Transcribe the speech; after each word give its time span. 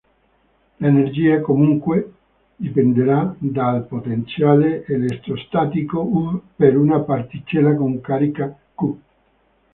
L'energia, 0.79 1.41
comunque, 1.41 2.11
dipenderà 2.55 3.35
dal 3.37 3.85
potenziale 3.85 4.83
elettrostatico 4.87 6.03
"V" 6.03 6.39
per 6.55 6.75
una 6.75 7.01
particella 7.01 7.75
con 7.75 8.01
carica 8.01 8.49
"q". 8.73 8.93